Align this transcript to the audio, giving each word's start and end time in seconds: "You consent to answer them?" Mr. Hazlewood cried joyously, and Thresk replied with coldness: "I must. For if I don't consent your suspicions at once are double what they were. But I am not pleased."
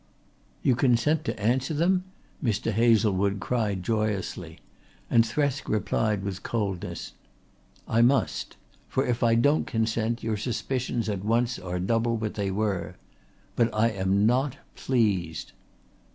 "You 0.63 0.75
consent 0.75 1.23
to 1.25 1.39
answer 1.39 1.75
them?" 1.75 2.05
Mr. 2.43 2.71
Hazlewood 2.71 3.39
cried 3.39 3.83
joyously, 3.83 4.57
and 5.11 5.23
Thresk 5.23 5.69
replied 5.69 6.23
with 6.23 6.41
coldness: 6.41 7.13
"I 7.87 8.01
must. 8.01 8.57
For 8.87 9.05
if 9.05 9.21
I 9.21 9.35
don't 9.35 9.67
consent 9.67 10.23
your 10.23 10.37
suspicions 10.37 11.07
at 11.07 11.23
once 11.23 11.59
are 11.59 11.79
double 11.79 12.17
what 12.17 12.33
they 12.33 12.49
were. 12.49 12.95
But 13.55 13.69
I 13.75 13.89
am 13.89 14.25
not 14.25 14.57
pleased." 14.75 15.51